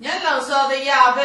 [0.00, 1.20] 年老少的丫头。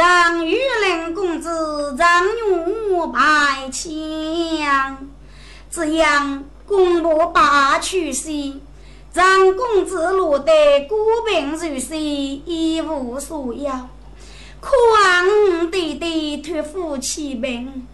[0.00, 5.06] 让玉林公子让女拜枪，
[5.70, 8.30] 这样公婆把去世。
[9.12, 10.52] 张公子落得
[10.88, 10.96] 孤
[11.28, 13.70] 贫如洗，一无所有。
[14.58, 17.86] 可望弟弟托付起兵，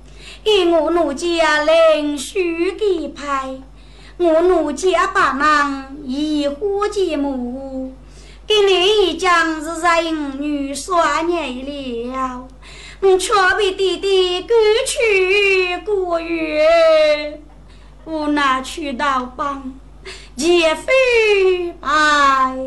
[0.44, 3.58] 以我奴家另许给派。
[4.18, 7.92] 我奴家把忙移花接木，
[8.46, 12.46] 给你将是人女双年了。
[13.00, 17.40] 我却被弟弟赶去过月，
[18.04, 19.74] 无奈去到帮。
[20.36, 21.88] 劫非百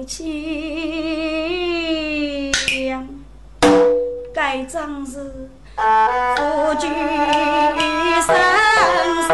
[0.08, 0.52] 姓，
[4.34, 6.90] 该仗是夫君
[8.22, 8.36] 生
[9.24, 9.30] 死。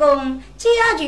[0.00, 1.04] 公家住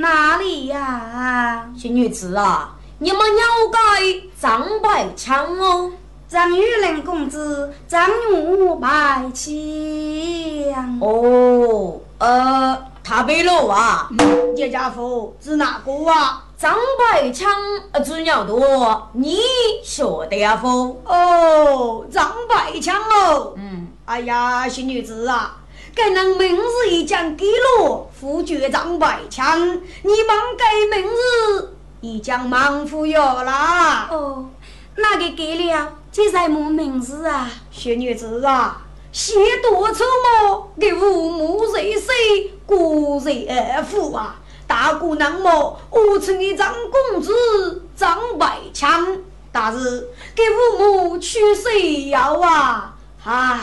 [0.00, 1.66] 哪里呀？
[1.74, 3.42] 小女子啊，你们了
[3.72, 5.90] 解张百强哦？
[6.28, 10.98] 张玉林公子，张玉百强。
[11.00, 14.10] 哦，呃，他背了啊。
[14.56, 16.44] 叶家福是哪个啊？
[16.58, 17.50] 张百强
[17.92, 19.38] 呃，知鸟多，你
[19.82, 21.00] 晓得呀否？
[21.06, 23.54] 哦，张百强哦。
[23.56, 25.56] 嗯，哎呀，新女子啊，
[25.94, 29.60] 该人名字一讲给了，夫爵张百强，
[30.02, 34.08] 你忙该名字已将忙服有啦。
[34.10, 34.50] 哦，
[34.96, 35.92] 哪个给了？
[36.10, 37.48] 这什么名字啊？
[37.70, 38.82] 小女子啊，
[39.12, 40.72] 写多出么？
[40.80, 44.36] 给父母谁谁过谁儿妇啊？
[44.66, 45.78] 大姑娘么？
[45.90, 49.16] 我称你张公子张百强，
[49.52, 52.96] 但是给父母娶谁要啊？
[53.24, 53.60] 唉，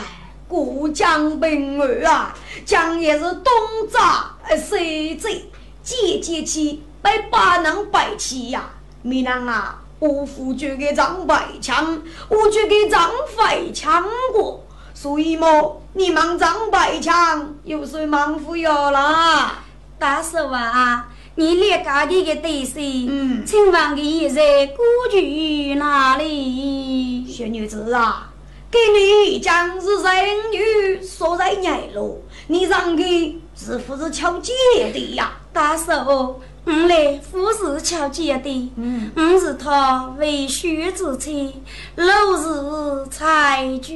[0.52, 2.34] 过江兵儿啊，
[2.66, 3.52] 将也是东
[3.90, 5.42] 闸西贼，
[5.82, 8.68] 姐姐气被八能摆起呀，
[9.00, 9.78] 米娘啊！
[9.98, 14.04] 我夫就给张百强，我就给张百强
[14.34, 14.62] 过，
[14.92, 19.62] 所以么，你忙张百强，有谁忙服药啦？
[19.98, 22.74] 大嫂啊，你列家的个对手，
[23.08, 27.24] 嗯请问你在故居哪里？
[27.26, 28.31] 小女子啊，
[28.72, 34.50] 给你讲是人女说在内路，你让给是不是敲姐
[34.94, 35.30] 的呀？
[35.52, 36.40] 大嫂，我
[36.88, 41.54] 来不是巧姐的，嗯，我是他为婿之妻，
[41.96, 43.92] 老是才居，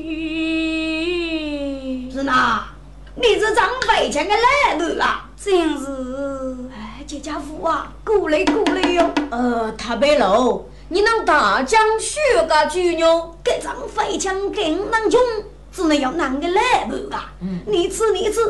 [2.12, 2.66] 是哪？
[3.14, 5.26] 你是张百强的奶女啊？
[5.42, 5.86] 真是。
[6.70, 9.10] 哎，这家伙啊，过来过来哟！
[9.30, 13.30] 呃，他背了，你能大将学个句呢？
[13.42, 15.22] 给张飞枪更难用，
[15.72, 17.32] 只能要男的来不啊？
[17.42, 18.40] 嗯你吃你吃，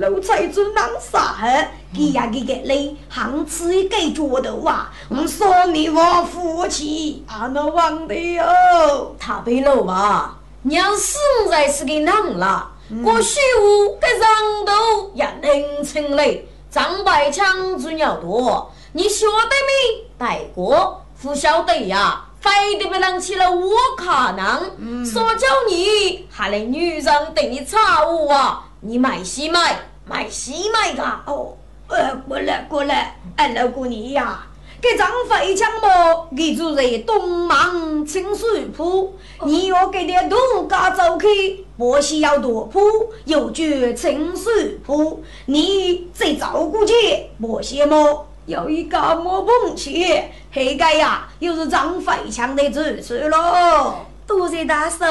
[0.00, 4.92] 老财主难杀嘿，给呀给给嘞，行吃一给脚头啊！
[5.08, 9.14] 我说你我夫妻，啊那忘的哟。
[9.18, 10.38] 他被了吧？
[10.62, 11.16] 娘实
[11.48, 12.72] 在是个难了，
[13.04, 16.48] 我虚无给上头也能成嘞。
[16.68, 20.04] 张百强资料多，你晓得没？
[20.18, 22.24] 带过，不晓得呀？
[22.38, 24.04] 非得被人起了我可
[24.36, 28.64] 能，说叫你还来女人对你差我啊！
[28.80, 31.02] 你买西买，买西买个。
[31.26, 31.56] 哦，
[31.88, 34.46] 呃，过来过来，哎，老姑娘呀，
[34.80, 36.28] 给张飞强么？
[36.36, 40.36] 给住在东门清水铺，你要给点度
[40.70, 42.80] 假走去，不需要多铺，
[43.24, 46.94] 有句清水铺，你再照顾去，
[47.40, 48.28] 不些么？
[48.46, 50.22] 有一个么碰去，
[50.52, 54.06] 黑个呀，又是张飞强的指示喽。
[54.24, 55.06] 多谢大嫂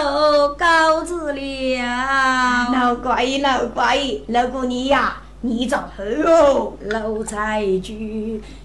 [0.58, 2.68] 告知了。
[2.74, 3.98] 老怪老怪，
[4.28, 6.74] 老姑娘呀，你走哦。
[6.90, 7.94] 老财主，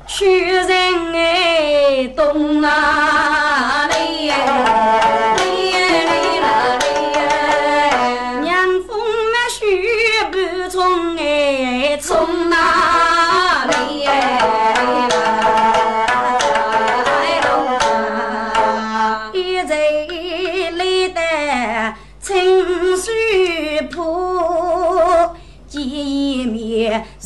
[0.06, 0.68] 屈人
[1.14, 5.36] 哎，东哪里哎？
[5.36, 6.84] 里里啦里
[7.18, 8.40] 哎？
[8.40, 9.84] 娘风嘛须
[10.30, 14.04] 不从哎，从哪里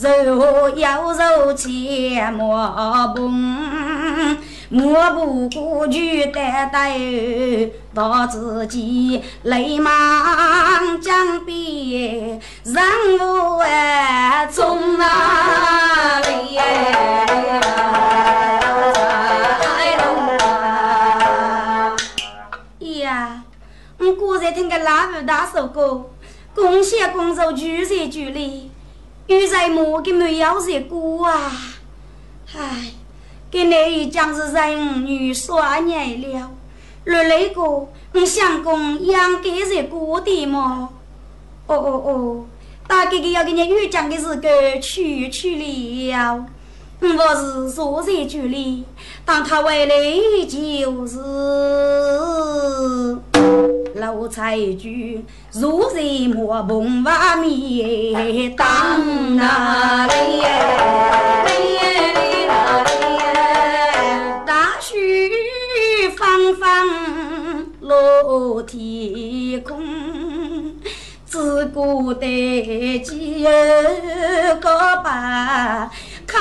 [0.05, 2.55] 面揉要揉切莫
[3.17, 4.37] 碰，
[4.69, 6.93] 莫不顾举担担
[7.95, 12.85] 到自己泪满江边，让
[13.19, 16.91] 我哎从哪里哎？
[23.01, 23.43] 呀，
[23.99, 26.11] 我刚才听个拉布大首歌。
[26.55, 28.71] 恭喜公主聚财聚礼，
[29.27, 31.53] 有在么个没有在过啊？
[32.55, 32.93] 唉，
[33.51, 36.51] 给你讲是人女耍年了，
[37.07, 40.91] 而那个我相公养给在过的么？
[41.67, 42.45] 哦哦哦，
[42.87, 46.45] 大哥哥要给你预讲的是个去去了。
[47.01, 48.85] 我是坐在聚礼，
[49.25, 49.95] 当他回来
[50.47, 51.19] 就是。
[53.95, 54.89] 老财主
[55.53, 56.03] 如在
[56.35, 60.43] 莫碰瓦面，当哪里？
[64.47, 65.31] 大雪
[66.17, 66.63] 纷纷
[67.81, 70.75] 落天空，
[71.27, 73.45] 只顾得几
[74.61, 75.91] 个把
[76.27, 76.37] 口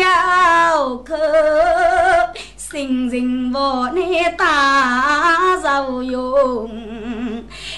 [0.00, 1.14] 要口。
[2.72, 6.70] 新人我你大受用，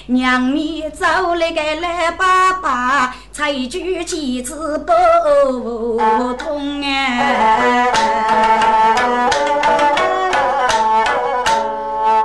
[0.06, 4.92] 娘咪走来个来爸爸，才举妻子不
[6.34, 7.90] 通哎。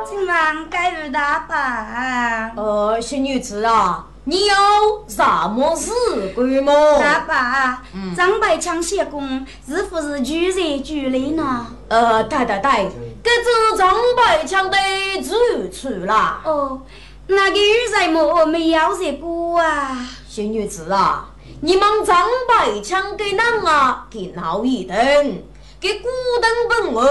[0.07, 2.51] 今晚该有大爸。
[2.55, 4.53] 呃，小女子啊，你有
[5.07, 5.91] 什么事
[6.35, 6.99] 干么？
[6.99, 7.83] 大爸，
[8.15, 11.65] 张百强谢公是不是举人举礼呢？
[11.87, 12.91] 呃，对对对，
[13.23, 14.77] 这是张百强的
[15.23, 16.41] 住处啦。
[16.45, 16.79] 哦。
[17.25, 17.59] 那个女
[17.91, 19.27] 人么没有这个
[19.59, 19.97] 啊？
[20.27, 21.25] 小女子啊，
[21.61, 24.05] 你们张百强给哪啊？
[24.11, 25.43] 给闹一顿，
[25.79, 26.07] 给古
[26.39, 27.03] 登本外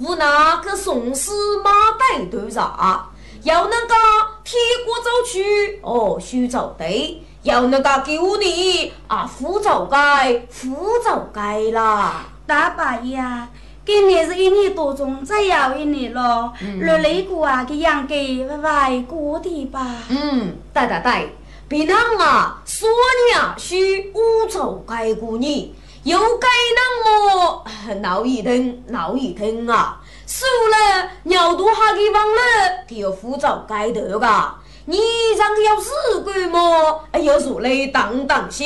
[0.00, 3.08] 无那个送死马带队啥？
[3.44, 3.94] 要那个
[4.46, 13.48] 铁锅走去哦，徐走对，要那个给我你啊，扶走该扶走该啦，大伯呀。
[13.84, 16.52] 今年是一年多钟，再要一年咯。
[16.60, 19.84] 六雷姑啊，给养给外国的吧。
[20.10, 21.36] 嗯，对对对，
[21.66, 25.68] 别人啊，说你啊，需五洲该过年，
[26.04, 27.64] 有该那么
[28.00, 30.00] 闹一顿，闹一顿啊。
[30.26, 32.40] 输了，尿多哈给忘了，
[32.88, 34.26] 给要负责该得个。
[34.86, 34.98] 你
[35.38, 37.04] 让要死鬼么？
[37.12, 38.64] 哎，要说来当当些，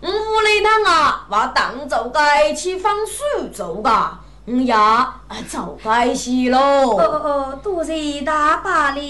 [0.00, 3.90] 五雷当啊，我当走该去放苏州个。
[4.44, 5.14] 嗯呀，
[5.48, 6.96] 早该死喽！
[6.96, 9.00] 哦哦，多谢大伯了。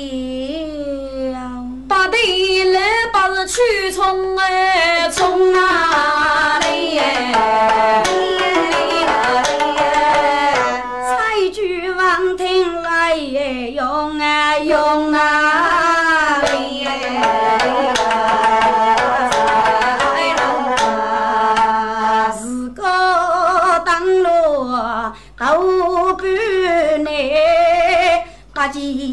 [1.89, 2.81] 把地来
[3.13, 6.99] 把日去冲哎，冲哪里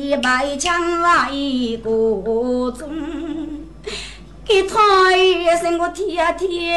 [0.09, 1.29] 几百枪来
[1.83, 2.89] 过中，
[4.43, 6.75] 给他一声我天天，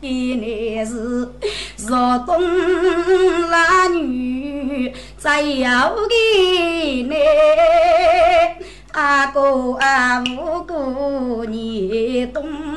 [0.00, 1.28] 给那是
[1.86, 2.40] 若东
[3.50, 6.14] 男女再要给
[7.02, 7.14] 你，
[8.92, 12.69] 阿哥阿母过你东。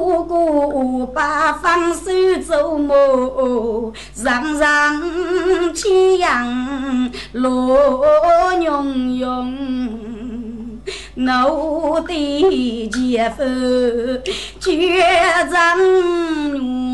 [0.00, 2.10] 哥哥把放手
[2.46, 3.92] 走么？
[4.22, 8.04] 让让千阳落
[8.60, 9.54] 融融，
[11.20, 13.42] 我的姐夫
[14.60, 15.02] 绝
[15.50, 15.76] 长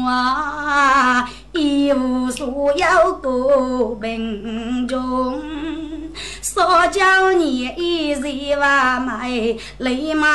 [0.06, 5.42] 啊，一无所有过贫穷。
[6.40, 9.28] 少叫你一日话买，
[9.78, 10.26] 立马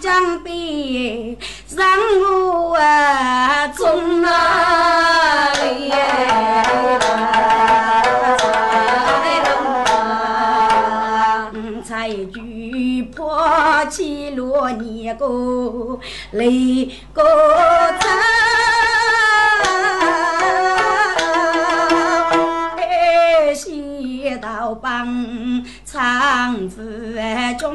[0.00, 1.36] 将兵
[1.76, 1.86] 让
[2.22, 5.90] 我啊中啊里
[13.86, 15.98] 起落年过
[16.32, 17.22] 雷过
[24.40, 26.80] 道帮长府
[27.58, 27.74] 中，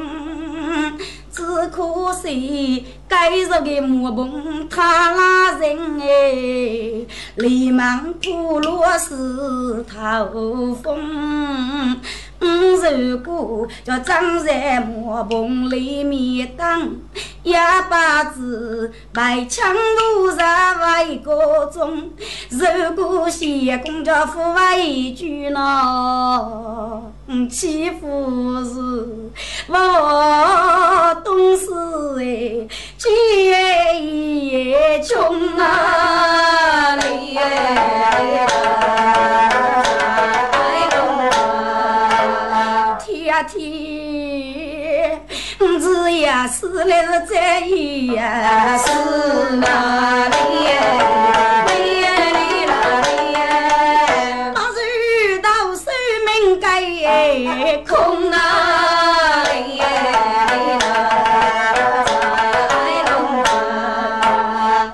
[1.30, 12.00] 只可惜该日的木棚他拉人哎，连忙吐落石头风。
[12.44, 16.98] 如果叫长在木棚里面等，
[17.42, 17.54] 一
[17.88, 22.10] 把子白枪路上外个中。
[22.50, 27.02] 如果谢公叫父外一句呢，
[27.50, 29.30] 欺负是
[29.68, 31.72] 我懂事
[32.18, 33.10] 哎，姐
[34.00, 35.83] 也穷啊
[46.34, 47.60] 只要是来是在
[48.16, 48.90] 呀，是
[49.54, 49.66] 哪
[50.26, 50.74] 里呀？
[51.68, 52.02] 里
[52.66, 52.72] 啦
[53.02, 53.38] 里呀？
[54.52, 55.86] 当时遇到生
[56.26, 56.66] 命该
[57.86, 58.34] 空哪
[59.44, 59.84] 里呀？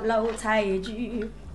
[0.05, 0.93] 老财主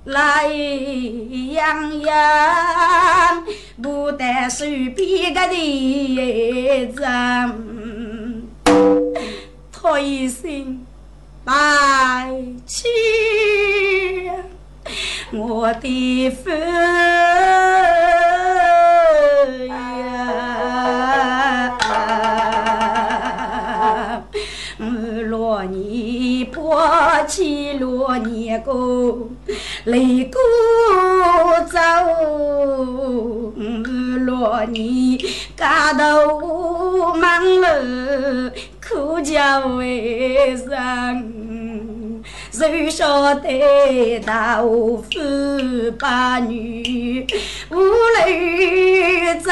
[0.06, 3.46] 来洋洋。
[3.84, 4.66] 不带手
[4.96, 7.75] 边个的人，
[9.88, 10.84] 我一心
[11.44, 12.28] 来
[12.66, 12.88] 去
[15.32, 16.50] 我的夫
[26.76, 29.18] 尼破起罗尼哥，
[29.86, 30.38] 雷哥
[31.72, 31.80] 走。
[34.26, 35.24] 若你
[35.56, 36.28] 感到
[38.86, 45.02] 苦叫为生，谁晓得大夫
[45.98, 47.26] 把女
[47.70, 47.78] 无
[48.18, 49.52] 泪走，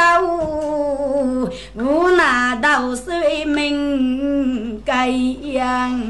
[1.75, 6.01] 无奈到水命该样。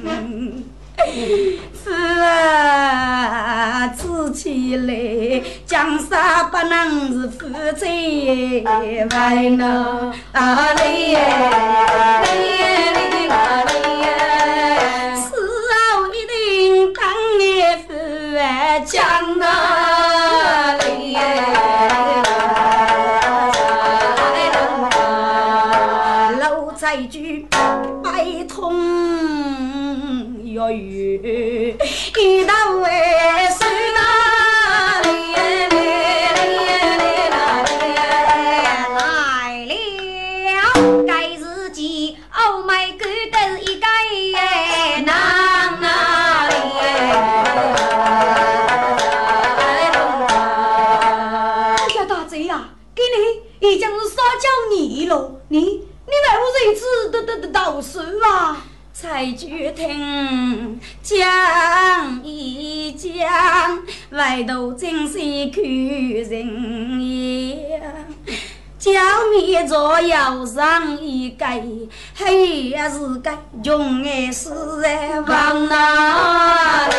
[1.84, 7.86] 是啊，自起来，江山不能是负债
[9.12, 10.14] 外呢。
[10.32, 11.18] 啊累耶，
[12.24, 12.30] 嘞
[12.94, 13.34] 嘞啦
[13.66, 13.70] 嘞
[14.02, 14.06] 耶，
[15.16, 16.34] 死后一定
[16.94, 17.02] 当
[17.38, 17.42] 年
[17.80, 17.90] 富
[18.38, 18.42] 啊
[18.80, 18.94] 江
[19.40, 19.46] 啊
[64.34, 65.20] 外头真是
[65.52, 67.80] 看人眼。
[68.80, 68.92] 教
[69.30, 71.64] 面左右上一改，
[72.16, 74.50] 黑也是该穷爱是
[74.82, 76.96] 在往哪里？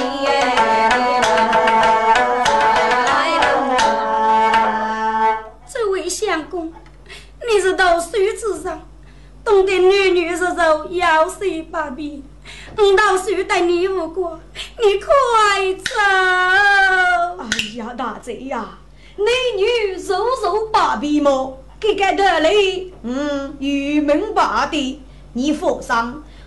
[5.66, 6.72] 这位相公，
[7.52, 8.80] 你是到书之上？
[9.44, 12.22] 懂得女女柔柔，腰细把臂，
[12.76, 14.40] 我倒是待你无过，
[14.80, 15.94] 你快走！
[17.38, 18.78] 哎呀，大贼呀，
[19.16, 19.24] 女
[19.62, 21.60] 女柔柔把臂么？
[21.80, 25.00] 这个道理，嗯，愚明白的。
[25.34, 25.94] 你放心，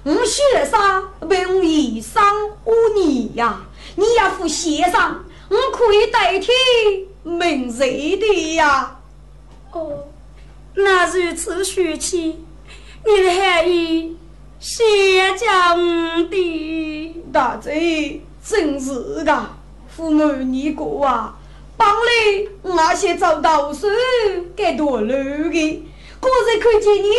[0.03, 3.61] 我学生并无伤污你呀，
[3.95, 6.49] 你要付先生，我可以代替
[7.23, 7.79] 明日
[8.17, 8.97] 的呀。
[9.71, 10.05] 哦，
[10.73, 12.43] 那如此说起。
[13.05, 14.17] 你的含义，
[14.59, 14.83] 谢
[15.35, 15.77] 讲
[16.29, 19.49] 的大贼真是的，
[19.95, 21.35] 父母你过啊，
[21.77, 23.87] 帮你那些找到手
[24.55, 25.85] 该多累的，
[26.19, 27.09] 果然看见你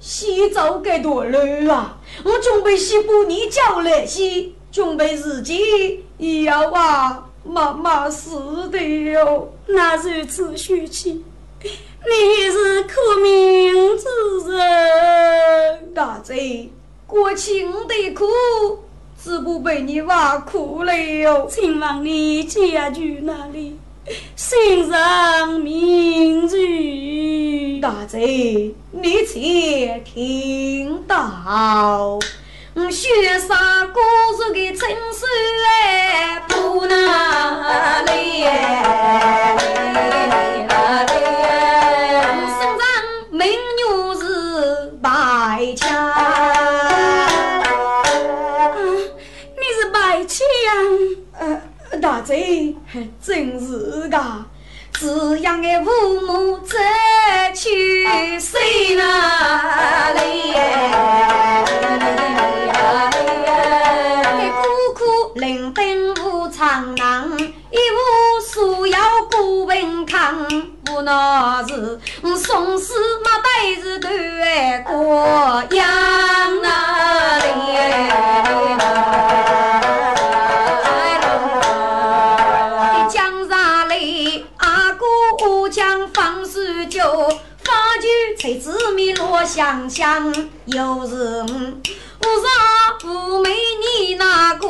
[0.00, 1.96] 洗澡该多累啊！
[2.24, 11.24] 我准备洗把你叫来洗，准备自己也要啊，妈妈死的哟，那如此说起。
[11.62, 16.72] 你是苦命之人，大贼，
[17.10, 18.24] 过情的苦，
[19.20, 21.48] 只不被你挖苦了哟。
[21.50, 23.76] 请问你家住哪里？
[24.36, 26.56] 姓上名字？
[27.82, 32.20] 大贼，你且听到。
[32.88, 33.08] 雪
[33.40, 33.98] 山古
[34.36, 35.26] 树的青树
[35.82, 38.44] 哎，不哪里
[52.20, 52.76] 呃，大贼，
[53.22, 54.20] 真是的。
[54.92, 57.96] 滋养的父母再去
[58.38, 60.52] 谁那里？
[64.52, 64.62] 孤
[64.94, 68.98] 苦伶仃无常能，一无所要
[69.30, 70.46] 过文康。
[70.92, 71.98] 我那是
[72.36, 72.92] 送死
[73.24, 75.86] 马带子断过阳
[76.60, 77.50] 哪里？
[88.58, 90.32] 紫米落香香，
[90.66, 94.66] 又是我上富美你那个，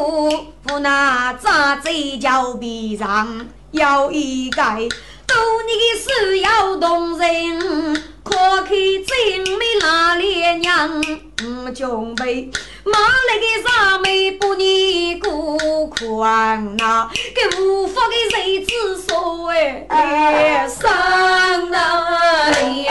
[0.62, 4.88] 不那咱嘴角鼻上要一盖，
[5.30, 5.34] 逗
[5.66, 7.24] 你的手要动人，
[8.24, 9.14] 可看真
[9.56, 10.90] 美那脸娘，
[11.64, 12.50] 我准备
[12.84, 12.92] 买
[13.28, 18.70] 来个啥美不你过宽呐，给无福的日子
[19.08, 19.48] 说
[19.88, 21.76] 哎，上哪
[22.50, 22.86] 里？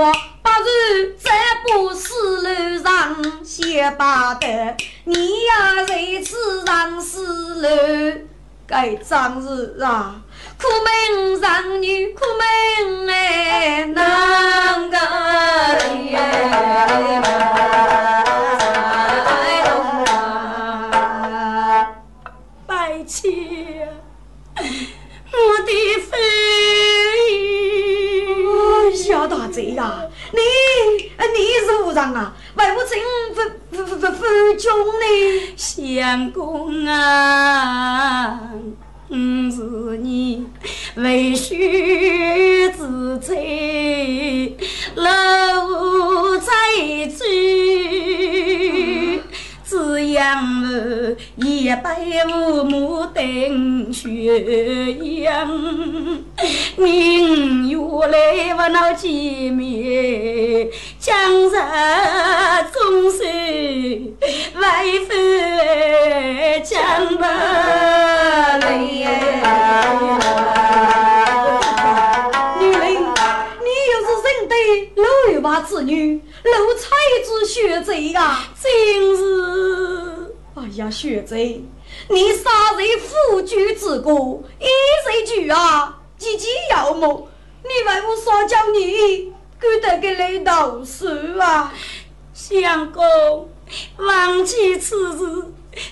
[0.00, 1.30] 无缘，不如再
[1.62, 7.68] 不死路上先把得，你呀在此上死路。
[8.66, 10.22] 该张日啊，
[10.58, 10.66] 苦
[11.12, 14.96] 命让女，苦命哎，难个
[22.66, 23.28] 白妾，
[24.56, 25.36] 我
[25.66, 26.00] 的
[29.20, 30.00] 妃，小大贼呀，
[30.32, 30.44] 你你
[31.66, 32.88] 是无常啊，为不成
[33.34, 33.42] 不
[33.76, 34.24] 不不不
[34.58, 35.04] 穷呢？
[35.56, 38.40] 相公啊！
[39.10, 39.60] 嗯，是
[39.98, 40.46] 你
[40.94, 43.34] 为须自在，
[44.94, 46.52] 老在
[47.18, 49.20] 追，
[49.64, 55.48] 只养儿一百五母等血养，
[56.76, 57.29] 明
[58.06, 59.10] 来不闹见
[59.52, 65.12] 面，江山终是为夫
[66.64, 67.24] 江不
[68.66, 69.04] 离。
[72.58, 72.82] 女人，
[73.60, 74.54] 你又是认得
[74.96, 76.88] 老一把子女，老才
[77.24, 78.48] 子学贼啊！
[78.54, 78.70] 今
[79.14, 79.18] 日，
[80.54, 81.62] 哎呀，学贼，
[82.08, 82.86] 你杀人？
[82.98, 84.66] 夫君之过，一
[85.04, 85.98] 谁举啊？
[86.18, 87.29] 几几要么？
[87.62, 91.72] 你为我所教你，给得给你读书啊？
[92.32, 93.48] 相公，
[93.98, 95.44] 忘记此事，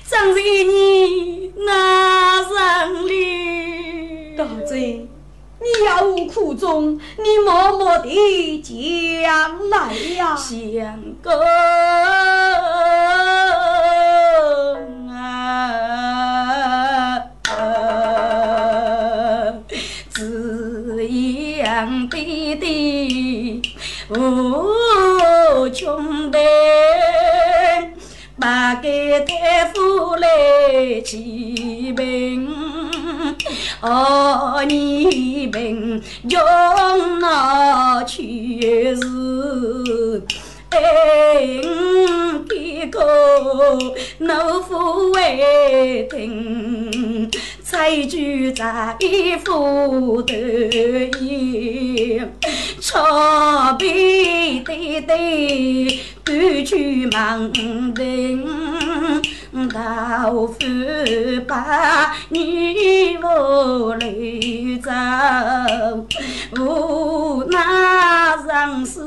[0.08, 4.34] 正是你那上里。
[4.36, 4.76] 大姐，
[5.60, 10.34] 你要无苦衷，你默默地将来呀。
[10.34, 11.32] 相公
[15.12, 16.47] 啊，
[21.78, 23.62] 养弟弟
[24.08, 26.36] 无穷的，
[28.40, 32.48] 把给太夫来启禀。
[33.80, 40.20] 哦，你凭用那去是
[40.70, 40.80] 哎，
[42.48, 43.78] 的个
[44.18, 47.30] 老夫为听，
[47.70, 48.96] 才聚在
[49.44, 50.34] 夫头
[51.20, 52.18] 意，
[52.80, 57.52] 朝边对对，赶去忙
[57.92, 58.48] 定。
[59.52, 60.56] 老夫
[61.46, 64.06] 把女我来
[64.82, 64.90] 走，
[66.56, 67.58] 无奈
[68.46, 69.00] 上世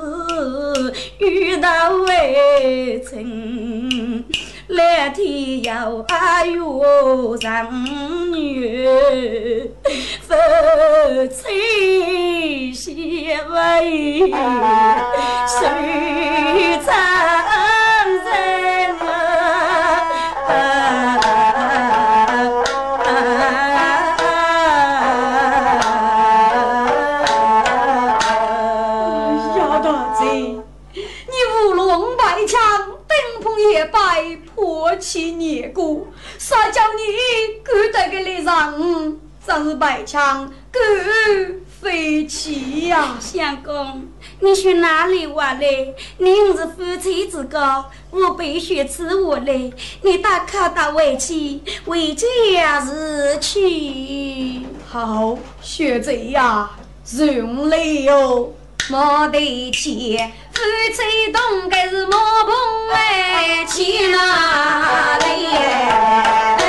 [1.19, 3.70] 遇到为情，
[4.71, 7.67] 来天有爱我长
[8.31, 9.69] 女，
[10.21, 10.33] 夫
[11.27, 12.95] 妻相
[13.49, 14.33] 偎
[15.45, 16.93] 谁在
[35.01, 36.05] 破气孽过，
[36.37, 37.01] 啥叫你
[37.63, 39.17] 赶得个来让？
[39.43, 40.81] 真是摆枪赶
[41.81, 43.17] 飞起呀！
[43.19, 44.07] 相公，
[44.39, 45.95] 你去哪里玩嘞？
[46.19, 49.73] 你是夫妻之家，我必须伺候嘞。
[50.03, 54.61] 你打卡打回去，回家是去。
[54.87, 56.69] 好，学贼呀，
[57.17, 58.53] 容了哟，
[58.91, 60.59] 没得钱，夫
[60.91, 62.53] 妻懂该是莫碰
[62.93, 66.60] 哎，去哪里？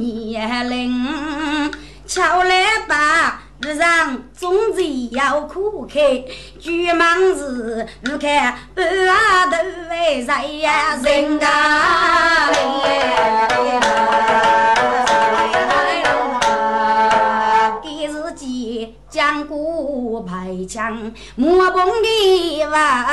[0.00, 1.70] 年龄，
[2.06, 3.42] 巧来把。
[3.62, 6.24] 日上总是要苦开，
[6.58, 9.58] 举忙时如看半阿头
[9.90, 12.48] 为谁呀人家
[17.82, 23.04] 给自己讲过排枪，莫碰的话，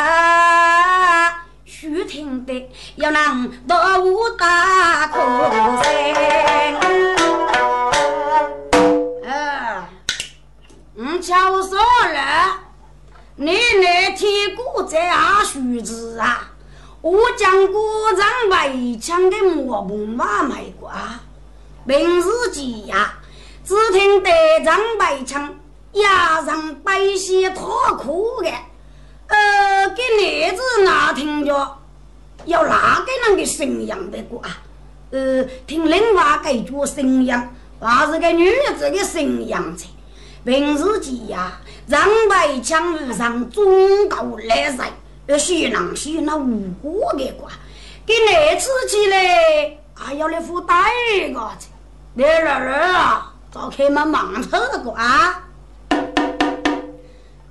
[2.07, 5.19] 听得要让大武大口
[5.83, 5.87] 声。
[9.29, 9.89] 啊！
[10.95, 12.59] 你瞧说了，
[13.35, 16.49] 你那天古在阿须子啊，
[17.01, 17.73] 我将古
[18.17, 21.21] 张白枪给莫碰马买过啊。
[21.85, 23.13] 平时间呀，
[23.63, 24.31] 只听得
[24.65, 25.59] 张白枪
[25.91, 28.49] 压上白些脱裤的，
[29.27, 31.77] 呃，给女子那听着，
[32.47, 34.57] 要哪个人的信仰的过啊？
[35.11, 39.85] 呃，听另外一句信仰，那是个女子的信仰者。
[40.43, 44.79] 平时间呀，让白枪遇上忠告来人，
[45.27, 47.49] 呃，谁能谁那无辜的过？
[48.05, 50.75] 给女子起来，还要来付代
[51.33, 51.67] 价子。
[52.15, 55.43] 来来来啊，找开门忙车的过啊！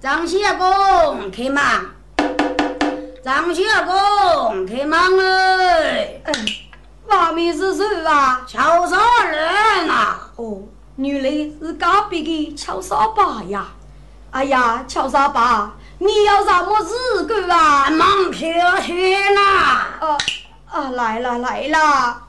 [0.01, 1.63] 张谢公开门，
[3.27, 4.97] 张谢公开门
[6.23, 6.33] 哎！
[7.09, 8.43] 外面是谁啊？
[8.47, 10.17] 乔少人呐！
[10.37, 10.63] 哦，
[10.95, 13.67] 原来是隔壁的乔少爸呀！
[14.31, 17.91] 哎呀，乔少爸，你要什么事干啊？
[17.91, 19.41] 忙飘天呐！
[19.99, 20.17] 啊
[20.71, 22.23] 啊，来了来了！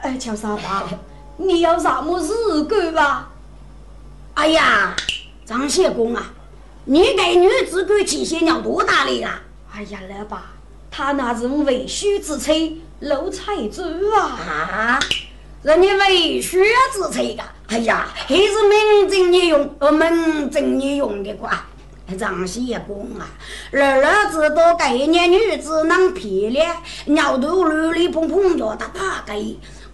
[0.00, 0.84] 哎，乔少爸，
[1.36, 3.28] 你要什么事干啊？
[4.32, 4.96] 哎呀，
[5.44, 6.24] 张谢公啊，
[6.92, 9.40] 你给女子给体现了多大力啊？
[9.72, 10.46] 哎呀，老爸，
[10.90, 14.18] 他那是为虚之妻，露财主啊！
[14.18, 14.98] 啊，
[15.62, 16.58] 人家为虚
[16.92, 17.54] 之妻啊！
[17.68, 21.64] 哎呀，还是名正言用，呃，名正言用的瓜。
[22.18, 23.30] 张谢公啊，
[23.70, 29.40] 儿儿知道该年女子能皮了，尿头绿里碰碰叫他大概。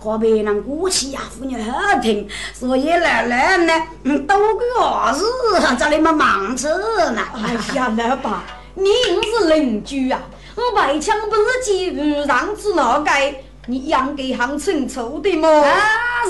[0.06, 3.72] 可别人过去呀，妇女好听，所以来来呢，
[4.04, 5.24] 嗯，都个儿子
[5.76, 6.68] 这里么忙着
[7.10, 7.20] 呢。
[7.34, 10.22] 哎呀，老爸， 你是邻居啊，
[10.54, 13.34] 我白枪不是几日让子哪该，
[13.66, 15.48] 你养给行清楚的么？
[15.48, 15.74] 啊，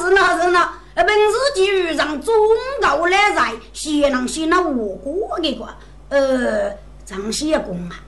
[0.00, 2.34] 是那是那，本是几日让忠
[2.80, 5.68] 告来在，谁能信那无辜的个？
[6.08, 6.70] 呃，
[7.04, 8.00] 张谢公啊，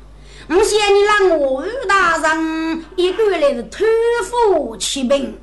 [0.48, 3.86] 我想你那我与大人一个来是托
[4.24, 5.38] 付骑兵。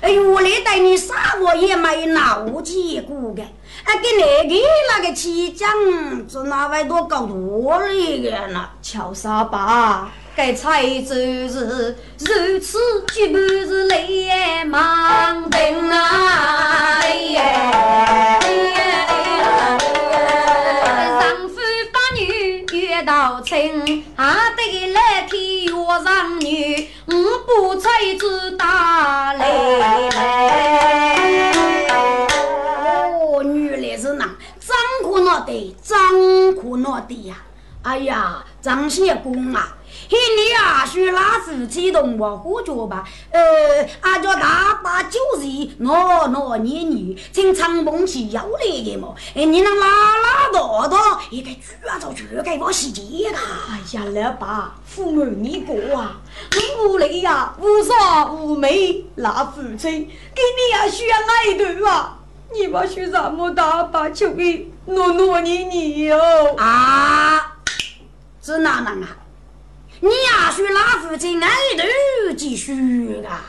[0.00, 3.42] 哎呦，我来带你啥我也没闹结果的，
[3.84, 4.54] 哎，给那个
[4.88, 5.70] 那个气将
[6.26, 8.70] 是哪位多搞多了一个呢？
[8.80, 11.14] 乔沙巴，该才子
[11.48, 12.78] 是如此，
[13.12, 17.00] 绝不是泪满灯啊！
[17.02, 18.40] 哎呀，
[23.00, 26.86] 女约到亲，还得来替我让女。
[27.06, 29.48] 不才子打来
[30.10, 31.52] 来，
[31.88, 34.26] 哦，原来是那
[34.60, 37.36] 张苦那的，张苦那的呀！
[37.82, 39.76] 哎呀，张相公啊！
[40.12, 43.04] 嘿，你啊，说哪次激动我我觉吧？
[43.30, 43.40] 呃，
[44.00, 49.14] 俺叫大把酒人，我我年年经常梦起要来的么？
[49.36, 50.98] 哎，你能拉拉多多，
[51.30, 53.38] 一个主啊，就去给我洗洁啦！
[53.70, 56.20] 哎呀，老爸，父母你过啊，
[56.80, 59.92] 我屋里呀无傻无美，那父亲
[60.34, 62.18] 给你呀选爱对吧？
[62.52, 66.18] 你把学什么大把就给诺诺你你哟
[66.56, 67.54] 啊？
[68.42, 69.16] 是哪能啊？
[70.02, 73.42] 你呀，说哪父亲爱头继续啊？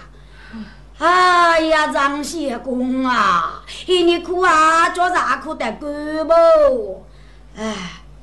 [0.99, 5.89] 哎呀，张相公啊，你苦啊，叫啥苦得过
[6.25, 7.05] 不？
[7.57, 7.73] 哎，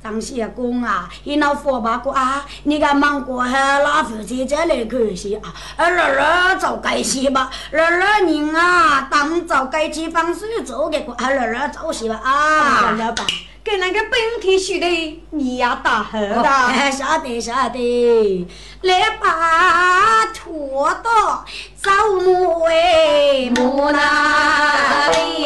[0.03, 5.51] 张相公啊，你那佛把过啊，你个忙过哈，哪父亲再来可惜啊？
[5.75, 12.91] 啊儿儿早该些吧，儿儿人啊，当早该去帮手做个个，儿儿早些吧啊。
[12.91, 13.25] 老板。
[13.69, 16.49] 给那个本体许的，你呀打和的，
[16.91, 18.47] 晓得晓得，
[18.81, 21.45] 来把拖到
[21.79, 25.45] 找母为母那里。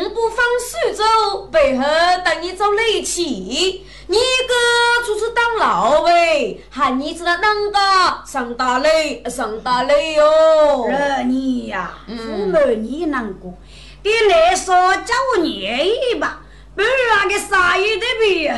[0.00, 1.84] 我不放苏州背后
[2.24, 3.84] 等你走雷气。
[4.06, 10.86] 你个出去当老呗，喊你知道啷个上大雷上大雷哟？
[10.86, 12.14] 惹你呀，父
[12.46, 13.52] 母你难过，
[14.00, 16.42] 给来说叫我念一吧。
[16.76, 18.56] 不那个啥也得配合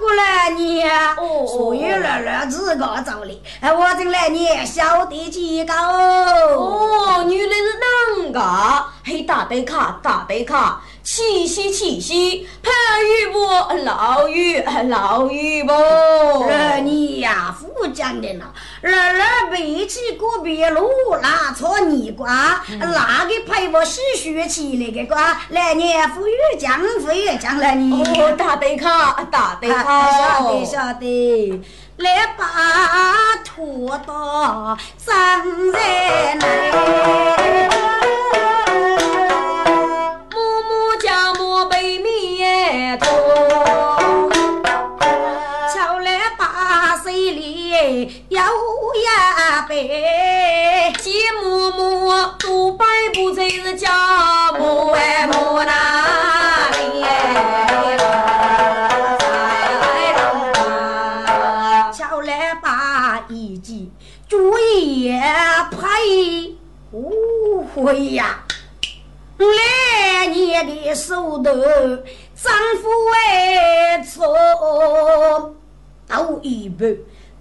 [0.00, 0.82] 过来你，
[1.46, 3.42] 所以儿儿自个走的，
[3.76, 7.78] 我这来你晓得几个哦，原来是
[8.24, 8.40] 啷个？
[9.08, 12.70] 还打对卡，大杯卡，七夕七夕，盼
[13.02, 13.40] 雨不
[13.84, 15.72] 老雨老雨不。
[15.72, 20.90] 儿 你呀，富讲的了，儿儿背起过别路，
[21.22, 28.02] 拿错泥瓜，那个陪我洗雪起那个瓜，来年富裕降，富裕降了你。
[28.20, 31.62] 哦，打对卡，大杯 卡，晓得晓得。
[31.96, 32.44] 来把
[33.44, 36.38] 拖到上人来，
[49.04, 52.84] 呀背，吉木木都摆
[53.14, 57.04] 不在是家木哎木那里。
[64.28, 65.78] 注意拍，
[66.92, 68.44] 哦呀！
[69.38, 71.50] 来年的手头，
[72.34, 75.56] 丈夫为错
[76.06, 76.94] 都一半，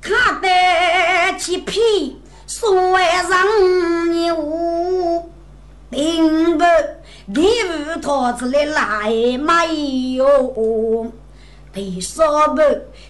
[0.08, 5.30] 看得起皮，所谓让你无
[5.89, 6.63] 并不
[7.34, 11.12] 地无桃子的来没有。
[11.74, 12.62] 第三步，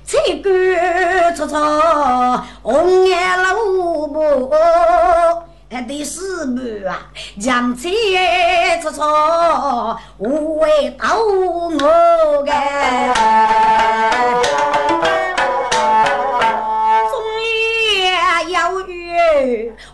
[0.04, 4.52] 菜干炒炒，红眼萝卜。
[5.88, 7.92] 第四步啊，酱菜
[8.82, 11.06] 炒炒，五味豆
[11.70, 12.52] 我个。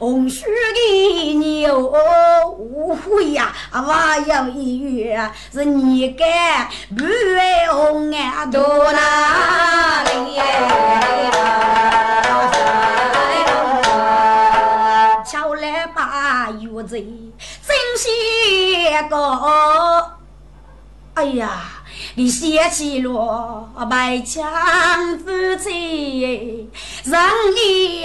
[0.03, 0.43] 红须
[0.75, 1.93] 的牛。
[3.07, 6.25] 会呀，娃要一月是你给，
[6.89, 10.41] 不为红眼多哪里？
[15.25, 19.15] 瞧来把月子真些个，
[21.13, 21.61] 哎呀，
[22.15, 24.45] 你掀起落白墙
[25.25, 26.69] 之妻，
[27.05, 28.03] 让你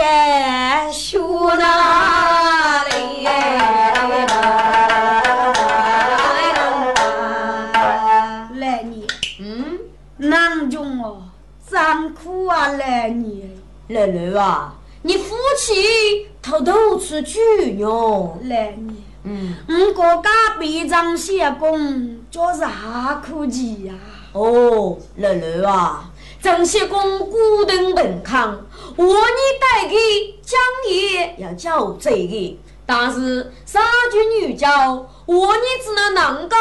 [0.90, 3.24] 羞哪里？
[8.58, 9.06] 来你，
[9.40, 9.78] 嗯，
[10.16, 11.24] 南中哦，
[11.70, 13.50] 真苦啊，来你，
[13.88, 19.04] 来来啊，你夫妻偷偷出去哟，来你。
[19.28, 23.92] 嗯，我国家边长写工叫啥科技呀？
[24.32, 26.10] 哦，乐乐啊！
[26.40, 28.64] 张写工古登本康，
[28.96, 29.12] 我你
[29.60, 29.96] 带给
[30.42, 36.56] 江爷要交这个，但是杀君女教，我你只能能够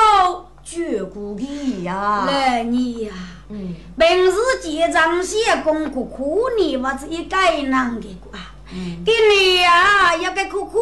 [0.63, 3.13] 绝孤的呀，来你呀！
[3.49, 8.31] 嗯，平时结账写功课，苦你我子一该难的过。
[8.33, 8.39] 嗯，
[9.05, 10.79] 给你呀，要给苦苦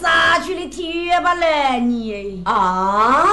[0.00, 3.24] 杀去的铁把来你啊，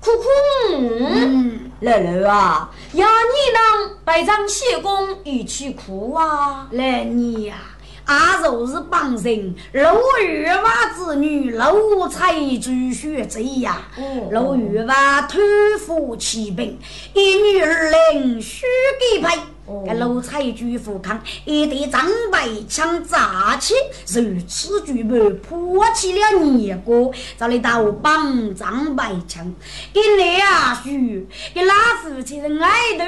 [0.00, 0.24] 苦苦，
[0.70, 7.56] 嗯，来来啊，要你能白张写功一起哭啊，来你呀。
[8.04, 13.82] 阿就是帮人，老月娃子女，老财主学贼呀。
[14.30, 15.38] 老月娃托
[15.78, 16.78] 付启禀，
[17.12, 18.64] 一女二零须
[18.98, 19.38] 给配。
[19.86, 23.74] 个奴才举富康，一对张白枪扎起，
[24.14, 29.52] 如此巨满，破起了年过，找你到帮张白枪，
[29.92, 33.04] 给你啊许，给老夫妻人爱头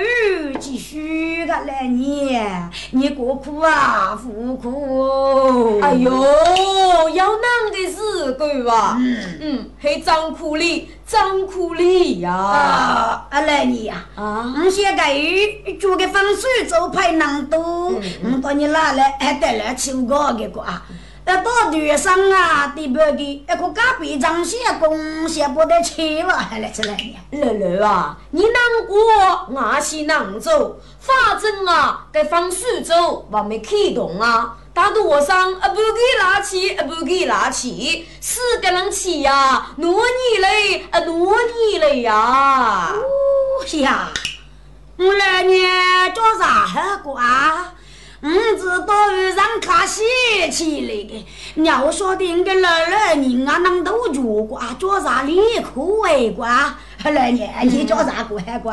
[0.58, 5.80] 继续个来年，你过苦啊，苦苦。
[5.80, 6.10] 哎呦，
[7.14, 10.90] 要难的是个哇，嗯嗯，还张苦力。
[11.10, 12.32] 张苦力呀！
[12.32, 14.06] 啊，来你呀！
[14.14, 17.58] 啊，我先给鱼煮个风水粥排能多，
[18.22, 20.82] 我把你拿来还得来秋高个个啊！
[21.24, 27.16] 那到地上啊，对不的一个隔壁张先公先不得吃了，还来吃来呢。
[27.30, 28.96] 乐乐啊，你难过，
[29.54, 34.56] 我是难走，反正啊，该放苏州还没启动啊。
[34.72, 41.36] 大多上啊，不给拿起，啊不给拿起，四个人起呀，挪你嘞，啊挪
[41.72, 42.92] 你嘞呀！
[42.92, 44.08] 哦呀，
[45.02, 45.66] 我来年
[46.14, 47.72] 做啥好过啊？
[48.20, 50.04] 我知道让卡写
[50.52, 56.46] 起来的，要晓得你个老老人啊，能都做过，做啥里苦哎过？
[57.10, 58.70] 来年你叫啥过海过？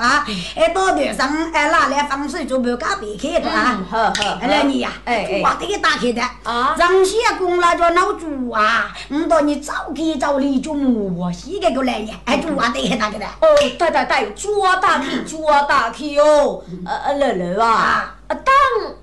[0.55, 3.79] 哎，到头上哎拿来放水就不搞别开的啊！
[3.89, 8.93] 好好，来年呀，哎把这个打开的啊，让些工那叫老猪啊！
[9.09, 13.25] 唔到你早去早离就磨西个个来年，哎，猪啊得那个的。
[13.25, 16.61] 哦，对对对，抓大去，抓大去哦！
[16.85, 18.13] 呃呃，乐乐啊。
[18.27, 18.46] 啊，当啊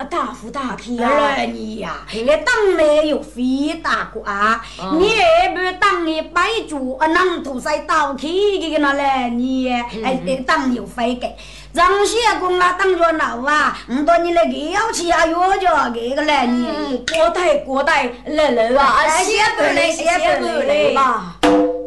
[0.05, 1.37] 大富大气啊！
[1.53, 4.65] 你呀，那个当没有飞大过啊！
[4.99, 11.37] 你也不当让你摆住，能土塞倒起的那来你，哎，当有费给。
[11.73, 17.05] 张谢公啊，当着闹啊，唔多你来给要吃啊，药着这个来你。
[17.13, 20.05] 过代过代，来来啊，谢不来谢
[20.41, 21.37] 不来吧。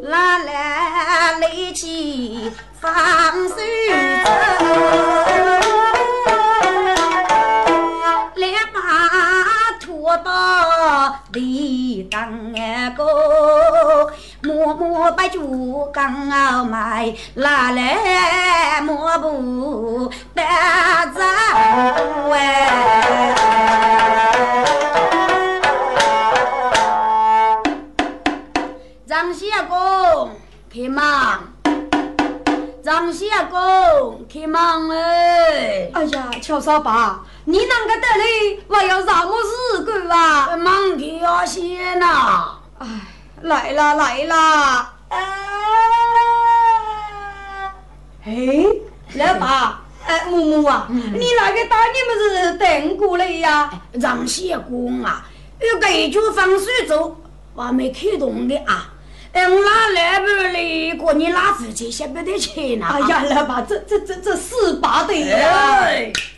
[0.03, 2.49] 拉来来起
[2.80, 2.93] 放
[3.49, 3.55] 手
[4.24, 5.57] 走。
[10.24, 12.53] 到地当
[12.95, 14.11] 个，
[14.43, 21.22] 默默把酒刚熬埋，拿来抹布打着
[22.32, 23.34] 哎。
[29.05, 30.30] 张谢公，
[30.72, 31.39] 去忙！
[32.84, 35.89] 张谢公，去忙哎！
[35.93, 37.22] 哎呀，乔少爸。
[37.50, 38.60] 你啷个得嘞？
[38.68, 40.58] 我要什么事干啊？
[40.58, 42.58] 忙去要先呐！
[42.78, 42.86] 哎，
[43.43, 44.93] 来啦来啦！
[48.26, 48.66] 哎，
[49.16, 53.72] 老爸，哎，木木啊，你那个打你不是等过来呀？
[54.02, 55.26] 张谢公啊，
[55.62, 57.16] 有个一就放水走，
[57.56, 58.89] 我还没开动的啊。
[59.38, 60.96] 哎，我拿来不来？
[60.98, 62.88] 过年拿回去先不得钱呐！
[62.94, 65.88] 哎呀，老爸，这这这这四八的呀！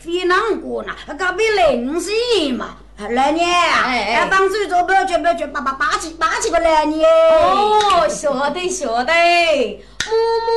[0.02, 7.10] 非难过呢，隔壁邻居嘛，来年，哎，放水做不要去不要去，把把把起把起个来年。
[7.10, 9.14] 哦，晓得晓得，
[10.06, 10.14] 默
[10.46, 10.52] 默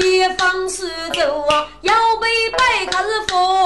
[0.00, 2.26] 半夜放水走啊，要被
[2.56, 3.63] 白可是佛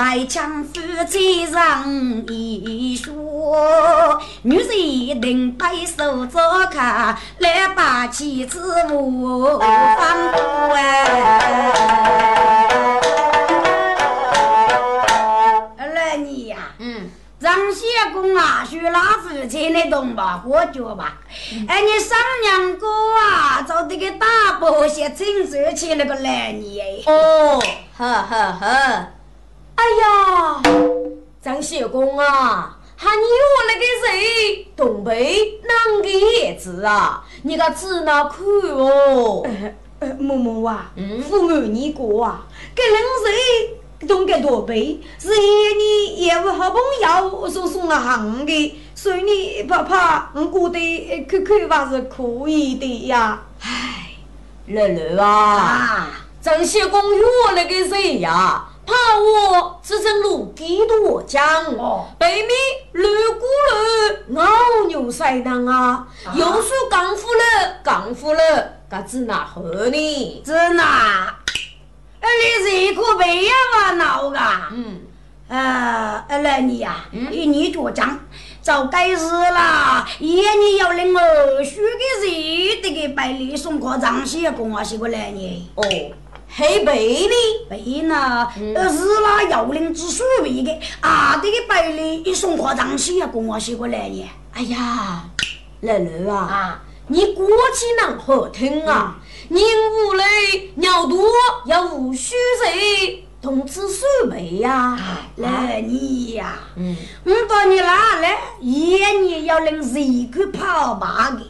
[0.00, 1.84] 外强夫妻上
[2.26, 6.40] 一说，女人一定摆手做
[6.72, 6.78] 客，
[7.36, 10.40] 来把妻子我放过
[10.74, 11.02] 哎。
[15.94, 17.84] 来你呀，嗯，张谢
[18.14, 20.42] 公啊，许老夫妻你懂吧？
[20.42, 21.18] 喝酒吧，
[21.68, 22.88] 哎，你商量过
[23.18, 26.86] 啊，找这个大伯先请手去那个来你哎。
[27.04, 27.62] 哦，
[27.98, 29.06] 呵呵呵。
[29.80, 30.62] 哎呀，
[31.42, 37.24] 张谢公啊，喊你我那个谁，东北哪个叶子啊？
[37.44, 39.42] 你个指哪看哦？
[40.00, 40.92] 呃，某某啊，
[41.26, 53.44] 父母你过啊，给人谁东北多北，是因你业务好朋友所送了行的，所以你怕怕，我觉得看看还是可以的呀。
[53.62, 54.12] 唉，
[54.66, 56.10] 乐乐啊，
[56.42, 57.24] 张谢公约
[57.54, 58.66] 那个谁呀？
[58.90, 59.80] 怕我
[60.20, 61.40] 路几多江，
[62.18, 62.50] 背面
[62.92, 63.46] 绿骨
[64.28, 68.40] 绿，牦牛赛囊啊，又说刚夫了，刚夫了，
[68.88, 70.42] 噶子哪喝呢？
[70.44, 71.38] 子哪？
[72.20, 74.38] 哎，你是一个背呀嘛闹个？
[74.72, 75.02] 嗯，
[75.46, 78.18] 呃，来你呀，你你着讲，
[78.60, 85.84] 早该是了，爷你要领我许个谁得给百里送过张谢公啊，是个来你哦。
[86.52, 87.30] 黑白的，
[87.68, 88.48] 白呢？
[88.74, 94.28] 呃，是那幺零之水位的，啊，这个白的，一送夸张些，跟我写过来呢。
[94.52, 95.24] 哎呀，
[95.80, 99.16] 乐乐啊，啊，你过去能好听啊？
[99.48, 101.28] 人屋里尿多
[101.66, 104.98] 要无须谁通知水妹呀？
[105.36, 108.38] 来你呀，嗯，我到你哪来？
[108.60, 111.40] 一年要领十个跑马的？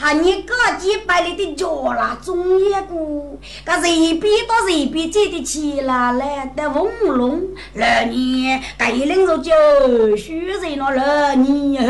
[0.00, 2.78] 喊你个几百里的脚啦，中一个，
[3.64, 7.42] 个随便到随便接的起啦来的翁龙，
[7.74, 11.82] 二年该领着就虚人了二年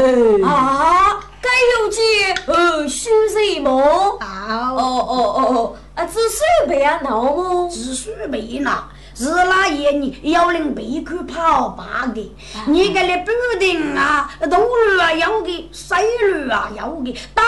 [0.43, 1.51] 啊，该
[1.83, 2.01] 有接
[2.47, 4.17] 呃虚人么？
[4.21, 7.69] 啊哦哦哦哦，啊只水备啊闹么？
[7.71, 8.89] 只水备呐。
[9.19, 12.21] 是那爷你要领背去跑八个，
[12.67, 17.43] 你给那不定啊，东路啊要给，西路啊要给，到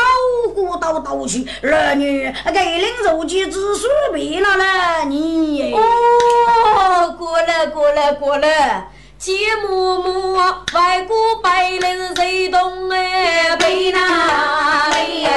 [0.53, 4.65] 过到到去，儿女给领肉鸡子水备了嘞，
[5.09, 9.33] 你哦，过来过来过来，姐
[9.65, 10.35] 嬷嬷，
[10.75, 15.29] 外国白人谁懂哎，背哪里？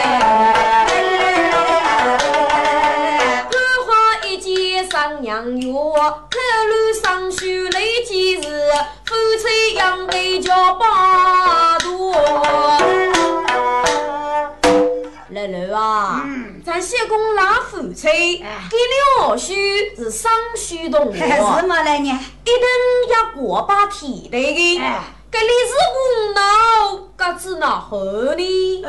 [5.34, 6.30] 养育，考
[6.70, 8.42] 虑上学那几日，
[9.04, 12.14] 夫妻养的叫八多。
[15.30, 16.24] 乐乐啊，
[16.64, 19.52] 咱谢公拉夫妻，给你二叔
[19.98, 22.10] 是上学同学， 是么来呢？
[22.44, 22.64] 一定
[23.10, 27.98] 要过把体的，给你是无脑，噶子哪好
[28.38, 28.84] 呢？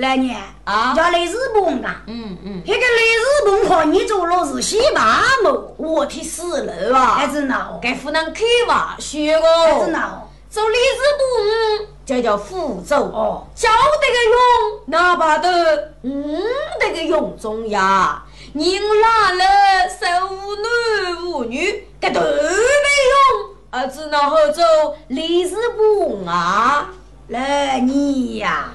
[0.00, 0.06] 呃。
[0.08, 5.74] 来年啊叫雷日本啊，嗯嗯，那个雷日本看你做了是西巴么？
[5.76, 7.16] 我听死了啊！
[7.16, 16.40] 还是闹，该湖南开吧，学还是个闹，走李子部，这叫福州哦，教得个用，哪怕得嗯
[16.80, 18.22] 得个用中呀。
[18.54, 18.64] 人
[19.02, 19.44] 拉了
[19.90, 24.62] 手无男无女，这都没用，儿子那好走
[25.08, 26.88] 李子部啊？
[27.28, 28.70] 来你呀，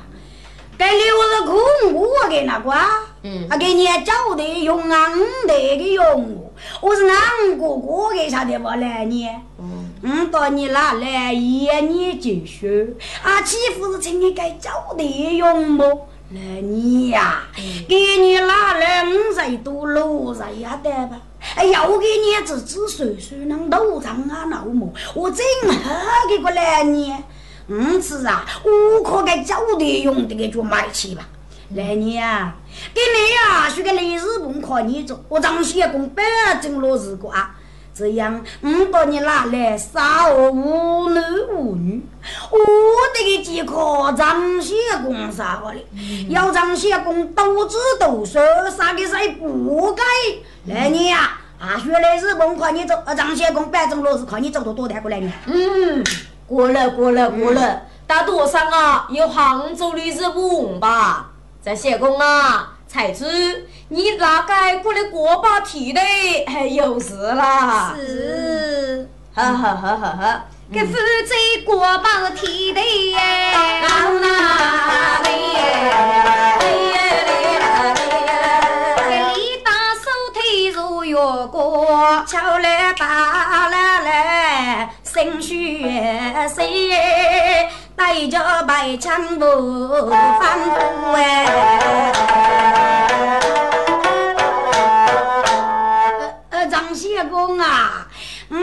[0.78, 2.88] 该留着空我给那个啊，
[3.23, 6.51] 嗯啊给你找的用啊，唔得给用，
[6.82, 9.28] 我是俺哥哥给啥的不来你。
[9.59, 9.86] 嗯。
[10.07, 12.88] 嗯，到你那来一年就学，
[13.23, 15.84] 啊，岂不是请你该找的用不？
[16.30, 17.43] 来你呀，
[17.88, 21.17] 给你拿来五十多六十也得吧？
[21.55, 24.91] 哎呀，我给你子子岁岁能多长啊老么？
[25.15, 25.91] 我真好
[26.30, 27.15] 给个来你，
[27.68, 31.28] 嗯是啊，我可该早点用的给就买去吧。
[31.76, 32.55] 来年啊，
[32.93, 36.24] 给你啊，许个历史本看你做，我张先公百
[36.61, 37.55] 正落日瓜。
[37.97, 42.05] 这样，我把你拿来杀我无男无女，
[42.51, 42.59] 我
[43.16, 48.38] 这个饥渴张先公杀我的，要张先公斗智斗术，
[48.78, 50.03] 杀给谁不该？
[50.66, 55.32] 来你呀，啊，学来日本看你走，啊，张先公百种落日看你走多多带过来你。
[55.45, 56.03] 嗯，
[56.47, 61.31] 过了过了过了，大多上啊有杭州的日本吧？
[61.61, 65.99] 在谢公啊，才知你大概过来过把题的，
[66.45, 67.95] 还有事啦。
[67.95, 70.41] 是，呵呵呵呵呵，
[70.71, 71.33] 给夫子
[71.65, 73.17] 过把提的耶，
[73.81, 75.29] 当那里
[79.09, 81.15] 给你打手推如月
[81.47, 86.91] 过，敲来打来来，心血谁
[87.95, 88.38] 带着
[88.68, 92.11] 白枪不反复哎。
[96.49, 98.05] 呃，张先公啊，
[98.49, 98.57] 我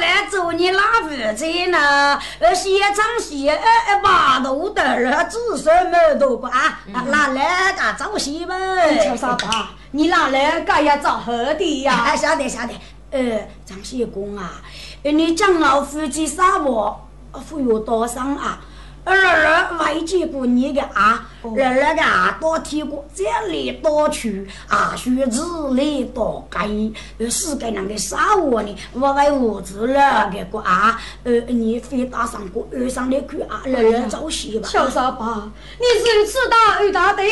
[0.00, 2.18] 来做你哪负责呢？
[2.38, 6.50] 呃，县长县呃八头的子什么都管，
[6.86, 8.98] 哪来个找戏们？
[8.98, 12.04] 乔啥爸，你哪来干呀找何的呀？
[12.06, 12.72] 哎，晓得晓得。
[13.10, 14.60] 呃，张谢公啊，
[15.02, 17.08] 呃你将老夫妻杀我，
[17.46, 18.60] 富有多伤啊？
[19.04, 26.68] 儿儿外接过你的啊，儿儿个啊多提过这里多去啊，学子里多改，
[27.16, 28.76] 呃是该那个杀我呢？
[28.92, 34.68] 我为我子了个个啊，呃你非打上过二上的去啊，儿儿找戏吧。
[34.68, 35.86] 小沙巴，你
[36.18, 37.22] 如此大雨大的，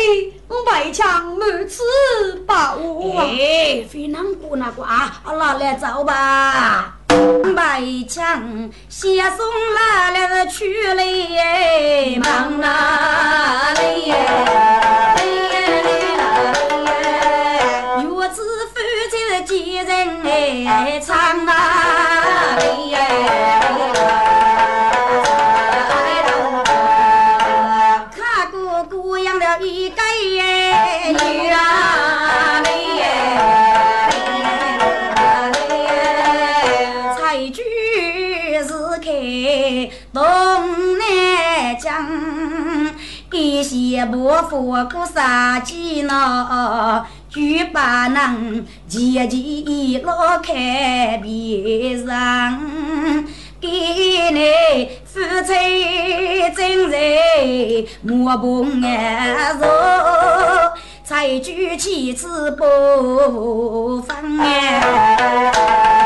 [0.49, 1.83] 我白枪满此
[2.47, 3.27] 把握啊！
[3.29, 6.97] 哎，非难过那个啊，阿拉来找吧。
[7.55, 14.09] 白枪先送来了去嘞，忙哪里
[18.03, 18.43] 月子
[18.75, 18.75] 夫
[19.11, 19.15] 妻
[19.47, 19.87] 几人
[20.25, 21.53] 哎，唱哪
[43.57, 52.61] 一些伯父可杀鸡呢，举把能节节落开边上。
[53.59, 53.69] 给
[54.31, 55.55] 你夫妻
[56.55, 56.99] 真在
[58.03, 59.67] 莫碰眼肉，
[61.03, 66.06] 采菊妻子不分哎。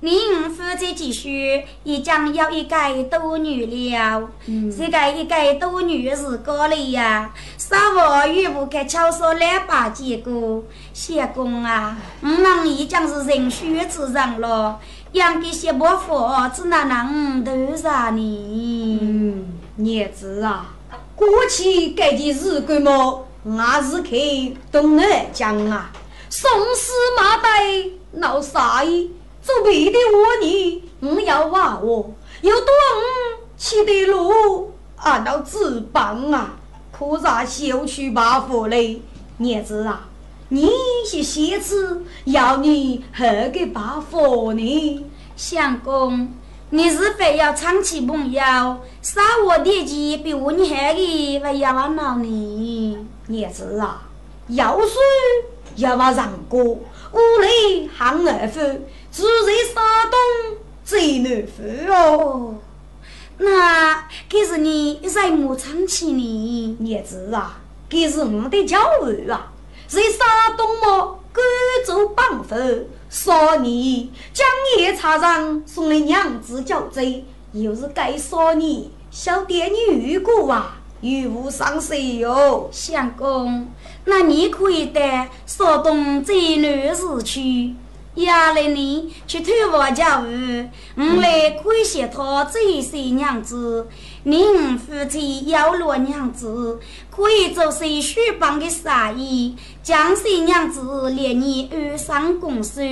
[0.00, 4.30] 公，您夫妻继续，已经要一改多女了。
[4.46, 10.64] 这个一改多女是高了呀，啥话语不开巧说来把结果。
[10.94, 14.80] 相公啊，我们已将是人血之人了，
[15.12, 18.98] 养给些伯父只能能头上呢？
[19.02, 20.74] 嗯，儿子啊，
[21.14, 25.90] 过去这的日干么，我是去东南江啊，
[26.30, 27.50] 送死马代
[28.12, 29.10] 闹啥意？
[29.50, 36.56] 做别的我呢，我要娃我，有多五起的路，俺都自帮啊，
[36.96, 39.02] 可咋小去把佛嘞？
[39.38, 40.06] 儿子啊，
[40.50, 40.70] 你
[41.04, 45.04] 是鞋子，要你何个把佛呢？
[45.36, 46.32] 相公，
[46.70, 48.40] 你是非要长期朋友，
[49.02, 51.00] 杀我的鸡比我你还个
[51.42, 52.98] 还要我闹呢？
[53.28, 54.02] 儿子啊，
[54.48, 54.92] 要水
[55.76, 58.60] 要把让过，屋里喊二夫，
[59.12, 62.54] 住在山东最难服哦。
[64.30, 66.76] 可是你在牧场起呢？
[66.80, 67.58] 叶子啊，
[67.88, 69.50] 这是我的教育啊！
[69.88, 71.42] 在山东么，贵
[71.86, 72.54] 州帮夫，
[73.08, 74.46] 少年将
[74.78, 82.68] 夜茶上送了娘子交贼，又是该少年小爹女过啊，与无伤谁哟？
[82.70, 83.68] 相公，
[84.04, 87.74] 那你可以带山东最南市去。
[88.22, 90.24] 亚来你去偷我家务，
[90.96, 93.88] 我来关心他这些娘子。
[94.24, 96.78] 您夫妻要落娘子，
[97.10, 102.82] 可以做些书帮的生意，将些娘子连你安上公守，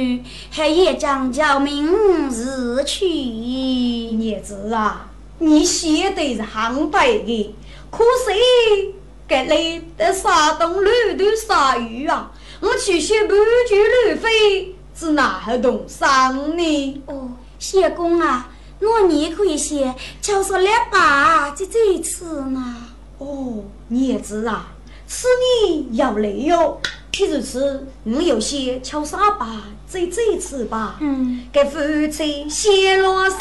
[0.51, 1.87] 还也将叫明
[2.31, 3.07] 日去。
[3.09, 7.55] 叶子啊，你写的是行白的，
[7.91, 8.95] 可惜
[9.29, 13.35] 这里的山东路的鲨鱼啊，我去学不
[13.69, 14.75] 句路飞。
[14.99, 17.03] 是哪还动伤呢？
[17.07, 17.31] 哦，
[17.61, 18.49] 谢公啊，
[18.81, 22.75] 我你可以写，就说两把这这一次呢。
[23.19, 24.67] 哦，你也知啊，
[25.07, 25.29] 此
[25.69, 26.81] 你要累哟。
[27.13, 30.97] 譬如此，我有些敲沙吧，这这一次吧。
[30.99, 31.79] 嗯，给夫
[32.09, 33.39] 妻谢罗生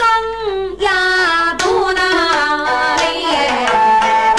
[0.79, 4.36] 呀，多哪里？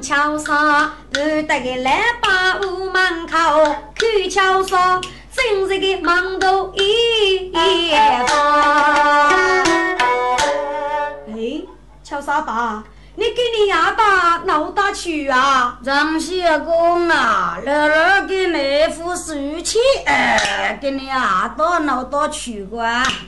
[0.00, 3.34] 去米上桥上，遇得个来把屋门口
[3.94, 7.60] 看桥上，真是个忙头一方。
[11.26, 11.62] 哎，
[12.04, 12.82] 乔三爸，
[13.16, 15.78] 你给你阿爸闹大去啊？
[15.84, 19.80] 张相公啊，姥姥给那副书签，
[20.80, 22.82] 给你阿爸闹大去过。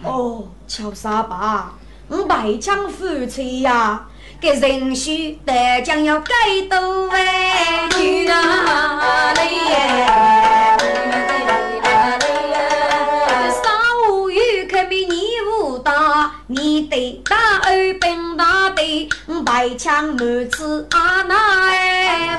[0.05, 1.73] 哦，乔三爸，
[2.09, 4.07] 我白抢夫妻呀。
[4.41, 6.33] 给人须得将要改
[6.71, 9.77] 多哎，女啊嘞耶，
[13.51, 13.71] 三
[14.09, 17.71] 五有可比你武大，你得大二
[18.01, 19.11] 本大的，
[19.45, 22.39] 白枪满刺阿那哎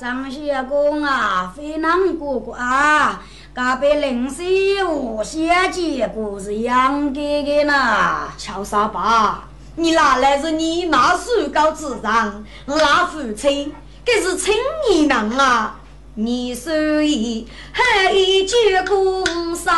[0.00, 3.22] 张相公啊，非难过过啊。
[3.60, 8.28] 那被林师傅写结果是杨哥哥呢？
[8.38, 14.54] 乔沙爸，你哪来是你那书稿纸上，那夫妻，这是青
[14.88, 15.74] 年人啊！
[16.20, 18.56] 你所以还一句
[18.88, 19.70] 公少，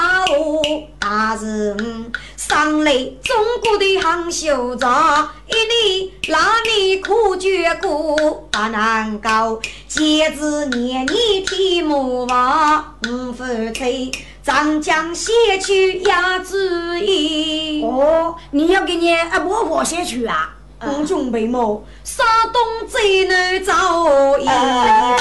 [0.99, 8.17] 大人上来中国的行修长，一年那年可绝过，
[8.51, 13.13] 不能够节子年年添麻烦。
[13.13, 14.11] 五夫妻
[14.43, 16.57] 长江先去压主
[17.05, 17.83] 意。
[17.85, 20.57] 哦，你要给你阿婆婆先去啊？
[20.83, 21.85] 我准备么？
[22.05, 25.19] 山东最难找一方。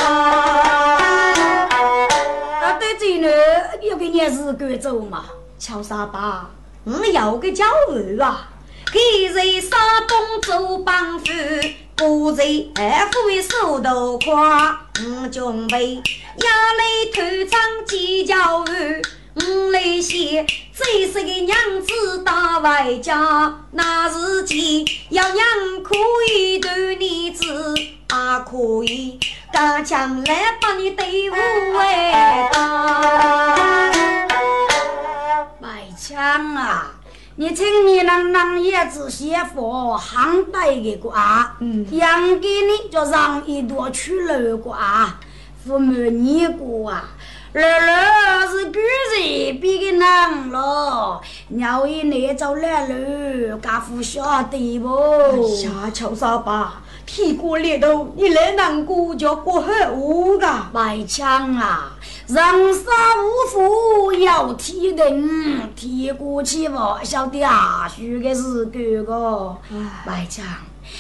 [3.00, 3.28] 这呢，
[3.82, 5.26] 要给你日干走嘛？
[5.58, 6.50] 乔沙爸，
[6.84, 8.50] 我要个教育啊！
[8.92, 11.26] 给在山东做帮夫，
[11.96, 12.44] 不在
[12.76, 14.78] 二夫为手头宽。
[15.02, 16.84] 我准备压来
[17.14, 19.02] 头场接教育，
[19.40, 24.58] 我来写这是个娘子打外家，那日间
[25.10, 25.46] 要娘
[25.84, 25.96] 可
[26.34, 27.46] 以断你子，
[27.78, 27.90] 也
[28.46, 29.20] 可以。
[29.52, 32.14] 大将来把你队伍围
[32.52, 33.92] 打，
[35.62, 36.92] 白枪啊！
[37.36, 45.18] 你请你能能叶子写佛行带的瓜，嗯，养给你就让一朵去了瓜，
[45.66, 46.94] 父母你过
[47.52, 55.48] 啊，姥姥是古人比个难咯，鸟一来找姥姥，家父晓得不？
[55.48, 56.84] 下桥沙巴。
[57.08, 61.92] 天过烈头，你来难过就过好我个白枪啊！
[62.28, 62.84] 人生
[63.24, 69.58] 无福要天定，天过去我晓得啊，许个是哥哥。
[70.06, 70.46] 白枪，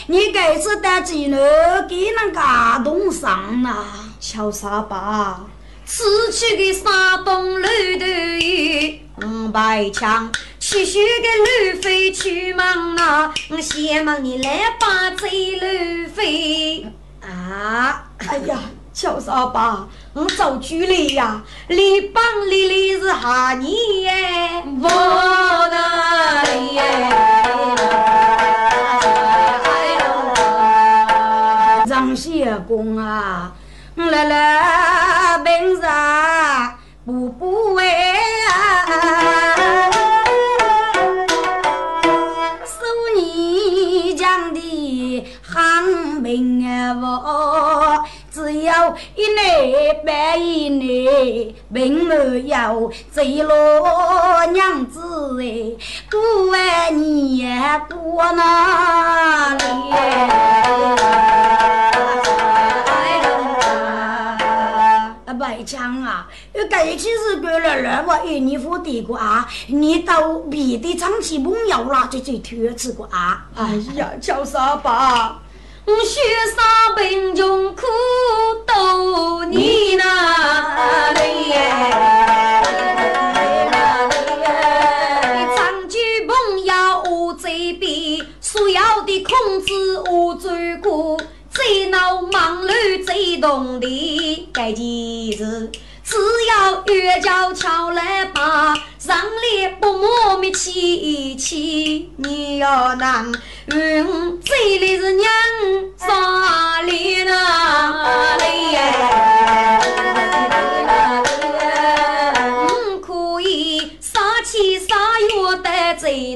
[0.07, 1.35] 你这次带几女
[1.87, 3.85] 给人家动上了？
[4.19, 5.41] 小沙巴，
[5.91, 8.05] 此去的山东路头
[9.21, 10.31] 有白枪。
[10.59, 13.33] 去学个路飞去忙啊！
[13.49, 16.85] 我先忙你来把这路飞
[17.21, 18.03] 啊！
[18.19, 18.59] 哎呀，
[18.93, 19.87] 叫啥吧？
[20.13, 24.11] 我找距离呀，离帮里里是哈你耶，
[24.79, 24.87] 我
[25.71, 26.83] 的耶！
[31.87, 33.51] 张相公啊，
[33.95, 34.59] 我来来
[35.43, 36.75] 平上
[37.05, 37.83] 不不为
[38.47, 38.85] 啊！
[46.21, 46.63] 明
[47.01, 48.71] 我只有
[49.15, 49.43] 一男
[50.05, 55.01] 半一女，并没有醉了娘子
[55.41, 55.75] 哎，
[56.11, 56.19] 过
[56.51, 59.63] 完年过哪里？
[65.59, 66.25] 白枪啊！
[66.53, 73.09] 要盖起是过了那么一年副地瓜，你到别的长期朋友了，就就推吃瓜。
[73.55, 75.41] 哎呀，叫啥吧？
[75.85, 76.21] 雪
[76.55, 77.81] 山贫穷苦
[78.65, 81.25] 多年呐，长
[93.39, 94.85] 动的，该件
[95.37, 95.71] 事
[96.03, 96.17] 只
[96.47, 98.75] 要月交桥来把，
[99.05, 103.33] 让你不莫名其气，你要能
[103.67, 105.29] 嗯，这里是娘
[106.07, 108.75] 哪里哪里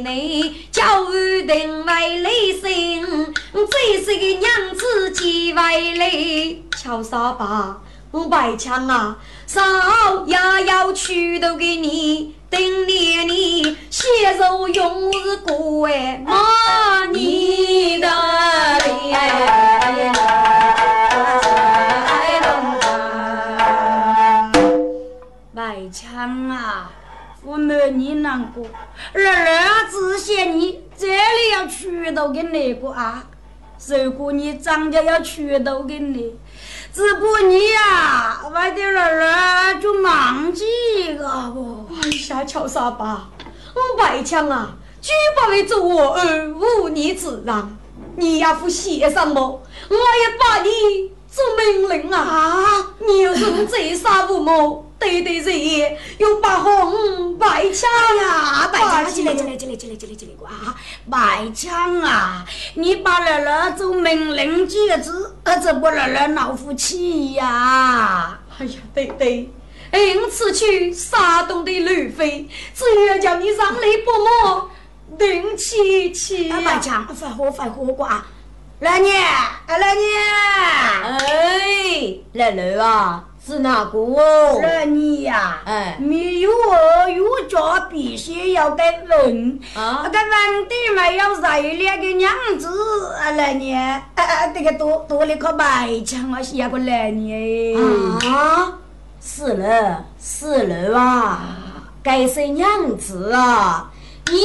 [0.03, 3.33] 得罪你，教育定为理性。
[3.53, 6.11] 这是个娘子几回来？
[6.77, 7.77] 乔沙巴，
[8.11, 9.61] 我白枪啊，少
[10.25, 10.35] 爷
[10.65, 14.05] 要娶到给你，等年你血
[14.37, 18.07] 肉永日过哎，骂你的
[18.85, 20.13] 脸。
[25.55, 26.91] 白枪啊，
[27.45, 28.65] 我没你难过，
[29.13, 33.25] 儿儿只嫌你这里要娶到给那个啊。
[33.85, 36.33] 如果你张家要娶到给你，
[36.93, 40.63] 只不过你呀，外地儿儿就忘记
[40.97, 41.85] 一个不？
[42.01, 43.27] 哎呀，乔沙巴，
[43.73, 47.77] 我白强啊，绝不会做我儿忤逆之人。
[48.15, 49.61] 你要负协商么？
[49.89, 52.19] 我也把你做命令啊！
[52.19, 54.85] 啊，你要是这杀父母。
[54.99, 57.89] 对对对，有把红白枪
[58.21, 60.73] 呀，白枪进来进来进来进来进来进来啊！
[61.09, 68.39] 白枪啊，你把那那做命令几个字，呃，这不那那老夫妻呀！
[68.57, 69.49] 哎呀，对对，
[69.91, 74.69] 因此去山东的路费，只愿叫你让雷不磨，
[75.17, 76.61] 定七七呀！
[76.63, 78.23] 白枪，快火快喝瓜！
[78.79, 79.13] 来年，
[79.67, 80.11] 来年，
[81.03, 83.23] 哎，来来啊！
[83.45, 84.61] 是哪个哦？
[84.61, 94.01] 老你呀，哎，没有儿有家必须要给问啊，给问的没有热烈的娘子啊，来年，
[94.53, 97.77] 这个多多了颗白墙啊，下个来年
[98.29, 98.73] 啊，
[99.21, 101.39] 是了是了啊，
[102.01, 103.91] 该是娘子啊，
[104.31, 104.39] 你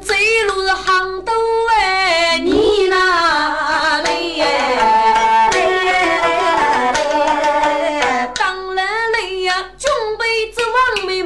[0.00, 0.14] 走
[0.48, 1.32] 路行多
[1.78, 4.46] 哎，你哪里哎？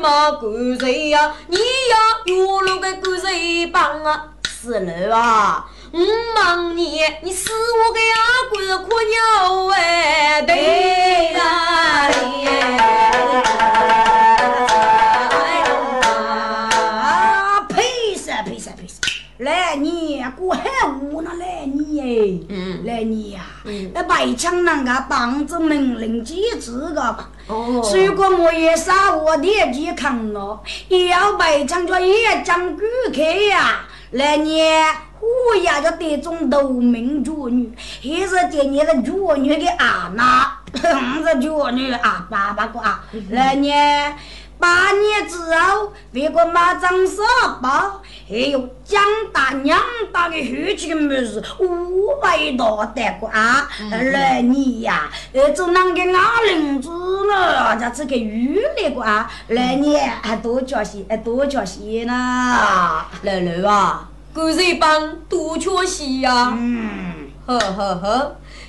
[0.01, 1.63] 嘛干脆呀，你呀
[2.27, 4.27] 有路个干脆帮啊，
[4.63, 5.65] 是了啊！
[5.93, 5.99] 我
[6.35, 8.19] 忙你，你是我个阿
[8.51, 11.43] 哥苦鸟哎，对呀
[13.59, 14.04] 啊！
[19.45, 20.65] 来年过海
[21.13, 22.41] 我那来年
[22.85, 23.41] 来年呀，
[23.93, 26.95] 那白墙那个帮着命令机制个。
[26.95, 27.29] 吧。
[27.47, 32.83] 如果我也杀我的健康了，也要白唱着一张古
[33.13, 33.83] 客呀。
[34.13, 34.87] 来年
[35.21, 37.71] 我也就得种夺命绝女，
[38.03, 43.05] 还是今年的绝女的阿娜， 是绝女阿，爸爸个啊。
[43.29, 44.17] 来年
[44.65, 47.23] 八年之后，别个马张沙
[47.61, 48.01] 包。
[48.27, 49.03] 还有江
[49.35, 49.79] 大娘
[50.11, 53.31] 大的血气么子，五百多袋瓜，
[53.91, 56.89] 来你呀，呃，做啷个阿玲子
[57.27, 57.77] 了？
[57.79, 63.05] 这这个鱼来瓜，来你还多交些，还多交些呢？
[63.21, 66.51] 来来啊，狗日帮多交些呀！
[66.57, 68.37] 嗯，呵呵呵，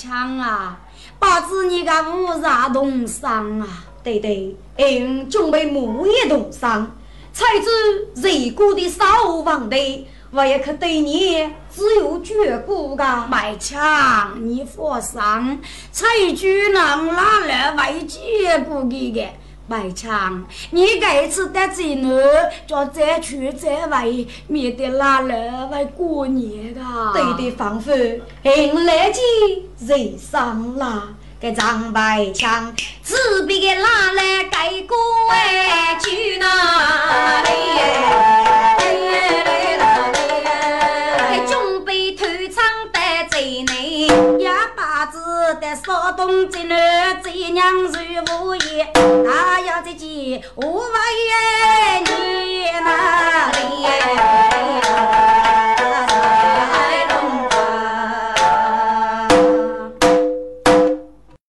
[0.00, 0.80] 枪啊，
[1.18, 3.84] 把子你个五杀动伤啊！
[4.02, 6.90] 对对，嗯，准备木叶冻伤，
[7.34, 7.68] 才知
[8.14, 13.28] 热锅的烧房的，我也可对你只有绝骨噶。
[13.30, 15.60] 白枪，你放心，
[15.92, 19.28] 才居能拿来为结果的。
[19.70, 22.20] 白强，你这次得罪我，
[22.66, 26.80] 就再去再回，免得拉人会过年的。
[27.12, 27.92] 对的，仿佛
[28.42, 29.20] 迎来季
[29.78, 34.96] 人上啦，给张白强自比给拉来改过
[35.30, 38.99] 哎，去哪里？
[45.82, 47.94] 说东这南，这娘如
[48.46, 48.92] 我言，
[49.24, 52.70] 大要再见我不怨你里。